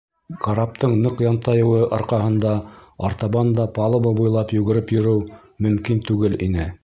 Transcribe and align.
Караптың 0.43 0.93
ныҡ 1.01 1.19
янтайыуы 1.25 1.81
арҡаһында 1.97 2.55
артабан 3.09 3.53
да 3.59 3.67
палуба 3.77 4.15
буйлап 4.21 4.55
йүгереп 4.61 4.95
йөрөү 4.99 5.21
мөмкин 5.67 6.01
түгел 6.11 6.41
ине. 6.49 6.71